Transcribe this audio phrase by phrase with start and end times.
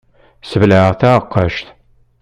[0.49, 1.65] Sbelɛeɣ taɛeqqact.